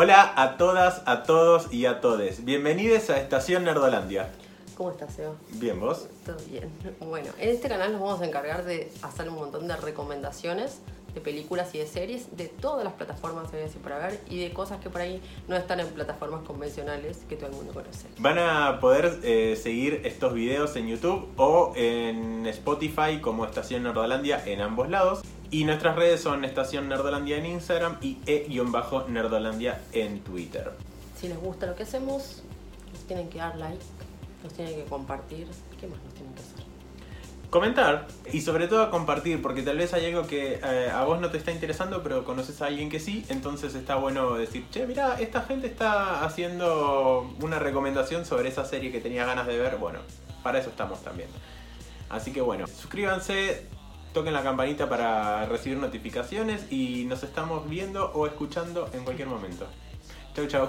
Hola 0.00 0.32
a 0.36 0.56
todas, 0.56 1.02
a 1.06 1.24
todos 1.24 1.74
y 1.74 1.86
a 1.86 2.00
todes. 2.00 2.44
Bienvenidos 2.44 3.10
a 3.10 3.18
Estación 3.18 3.64
Nerdolandia. 3.64 4.28
¿Cómo 4.76 4.92
estás, 4.92 5.12
Seba? 5.12 5.34
Bien, 5.54 5.80
¿vos? 5.80 6.06
Todo 6.24 6.36
bien. 6.48 6.70
Bueno, 7.00 7.32
en 7.36 7.48
este 7.48 7.68
canal 7.68 7.90
nos 7.90 8.00
vamos 8.00 8.20
a 8.20 8.26
encargar 8.26 8.64
de 8.64 8.92
hacer 9.02 9.28
un 9.28 9.34
montón 9.34 9.66
de 9.66 9.74
recomendaciones 9.74 10.82
de 11.14 11.20
películas 11.20 11.74
y 11.74 11.78
de 11.78 11.88
series 11.88 12.36
de 12.36 12.46
todas 12.46 12.84
las 12.84 12.92
plataformas 12.92 13.50
que 13.50 13.56
hay 13.56 13.64
así 13.64 13.78
para 13.80 13.98
ver 13.98 14.20
y 14.30 14.38
de 14.38 14.52
cosas 14.52 14.78
que 14.78 14.88
por 14.88 15.00
ahí 15.00 15.20
no 15.48 15.56
están 15.56 15.80
en 15.80 15.88
plataformas 15.88 16.44
convencionales 16.44 17.24
que 17.28 17.34
todo 17.34 17.48
el 17.48 17.56
mundo 17.56 17.72
conoce. 17.74 18.06
Van 18.18 18.38
a 18.38 18.78
poder 18.78 19.18
eh, 19.24 19.58
seguir 19.60 20.02
estos 20.04 20.32
videos 20.32 20.76
en 20.76 20.86
YouTube 20.86 21.28
o 21.36 21.72
en 21.74 22.46
Spotify 22.46 23.20
como 23.20 23.44
Estación 23.44 23.82
Nerdolandia 23.82 24.40
en 24.46 24.60
ambos 24.60 24.88
lados. 24.90 25.22
Y 25.50 25.64
nuestras 25.64 25.96
redes 25.96 26.20
son 26.20 26.44
Estación 26.44 26.88
Nerdolandia 26.88 27.38
en 27.38 27.46
Instagram 27.46 27.96
y 28.02 28.18
e-nerdolandia 28.26 29.80
en 29.92 30.20
Twitter. 30.20 30.72
Si 31.18 31.26
les 31.26 31.38
gusta 31.38 31.66
lo 31.66 31.74
que 31.74 31.84
hacemos, 31.84 32.42
nos 32.92 33.02
tienen 33.04 33.30
que 33.30 33.38
dar 33.38 33.56
like, 33.56 33.82
nos 34.44 34.52
tienen 34.52 34.74
que 34.74 34.84
compartir. 34.84 35.46
¿Qué 35.80 35.86
más 35.86 35.98
nos 36.04 36.14
tienen 36.14 36.34
que 36.34 36.40
hacer? 36.40 36.64
Comentar 37.48 38.06
y 38.30 38.42
sobre 38.42 38.68
todo 38.68 38.90
compartir, 38.90 39.40
porque 39.40 39.62
tal 39.62 39.78
vez 39.78 39.94
hay 39.94 40.04
algo 40.04 40.26
que 40.26 40.60
eh, 40.62 40.90
a 40.90 41.04
vos 41.04 41.18
no 41.18 41.30
te 41.30 41.38
está 41.38 41.50
interesando, 41.50 42.02
pero 42.02 42.22
conoces 42.24 42.60
a 42.60 42.66
alguien 42.66 42.90
que 42.90 43.00
sí, 43.00 43.24
entonces 43.30 43.74
está 43.74 43.94
bueno 43.94 44.34
decir, 44.34 44.66
che, 44.70 44.86
mira, 44.86 45.18
esta 45.18 45.40
gente 45.40 45.66
está 45.66 46.24
haciendo 46.24 47.34
una 47.40 47.58
recomendación 47.58 48.26
sobre 48.26 48.50
esa 48.50 48.66
serie 48.66 48.92
que 48.92 49.00
tenía 49.00 49.24
ganas 49.24 49.46
de 49.46 49.56
ver. 49.56 49.78
Bueno, 49.78 50.00
para 50.42 50.58
eso 50.58 50.68
estamos 50.68 51.02
también. 51.02 51.30
Así 52.10 52.32
que 52.32 52.42
bueno, 52.42 52.66
suscríbanse, 52.66 53.66
toquen 54.12 54.32
la 54.32 54.42
campanita 54.42 54.88
para 54.88 55.46
recibir 55.46 55.78
notificaciones 55.78 56.70
y 56.70 57.04
nos 57.04 57.22
estamos 57.22 57.68
viendo 57.68 58.10
o 58.12 58.26
escuchando 58.26 58.88
en 58.92 59.04
cualquier 59.04 59.28
momento. 59.28 59.66
Chau, 60.34 60.46
chau. 60.46 60.68